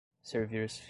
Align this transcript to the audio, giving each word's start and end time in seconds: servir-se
servir-se 0.23 0.79